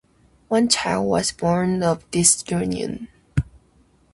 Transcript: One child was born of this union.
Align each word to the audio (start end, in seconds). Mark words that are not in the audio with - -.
One 0.47 0.67
child 0.67 1.05
was 1.11 1.31
born 1.31 1.83
of 1.83 2.09
this 2.09 2.43
union. 2.49 3.07